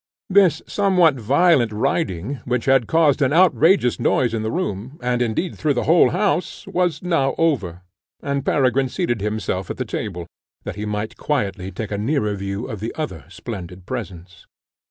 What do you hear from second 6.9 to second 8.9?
now over, and Peregrine